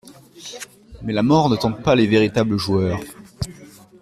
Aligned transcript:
Mais 1.03 1.13
la 1.13 1.21
mort 1.21 1.47
ne 1.51 1.55
tente 1.57 1.83
pas 1.83 1.93
les 1.93 2.07
véritables 2.07 2.57
joueurs. 2.57 2.99